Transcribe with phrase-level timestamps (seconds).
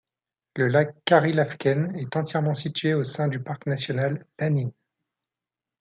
[0.55, 4.71] Le lac Carilafquén est entièrement situé au sein du Parc national Lanín.